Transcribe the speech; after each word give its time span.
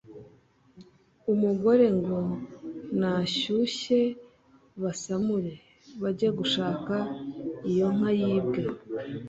umugore 1.33 1.85
ngo 1.97 2.19
nashyushye 2.99 4.01
basamure, 4.81 5.53
bajye 6.01 6.29
gushaka 6.39 6.93
iyo 7.69 7.87
nka 7.95 8.11
yibwe 8.19 8.61